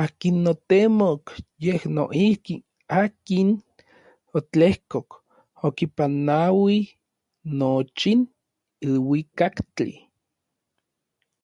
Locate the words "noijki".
1.94-2.54